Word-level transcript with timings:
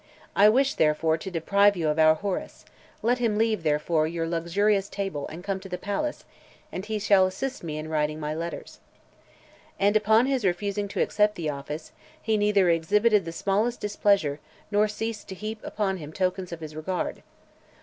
I 0.35 0.49
wish, 0.49 0.73
therefore, 0.73 1.15
to 1.19 1.29
deprive 1.29 1.77
you 1.77 1.87
of 1.87 1.99
our 1.99 2.15
Horace: 2.15 2.65
let 3.03 3.19
him 3.19 3.37
leave, 3.37 3.61
therefore, 3.61 4.07
your 4.07 4.27
luxurious 4.27 4.89
table 4.89 5.27
and 5.27 5.43
come 5.43 5.59
to 5.59 5.69
the 5.69 5.77
palace, 5.77 6.25
and 6.71 6.83
he 6.83 6.97
shall 6.97 7.27
assist 7.27 7.63
me 7.63 7.77
in 7.77 7.87
writing 7.87 8.19
my 8.19 8.33
letters." 8.33 8.79
And 9.79 9.95
upon 9.95 10.25
his 10.25 10.43
refusing 10.43 10.87
to 10.87 11.01
accept 11.03 11.35
the 11.35 11.51
office, 11.51 11.91
he 12.19 12.35
neither 12.35 12.67
exhibited 12.67 13.25
the 13.25 13.31
smallest 13.31 13.79
displeasure, 13.79 14.39
nor 14.71 14.87
ceased 14.87 15.27
to 15.27 15.35
heap 15.35 15.59
upon 15.63 15.97
him 15.97 16.11
tokens 16.11 16.51
of 16.51 16.61
his 16.61 16.75
regard. 16.75 17.21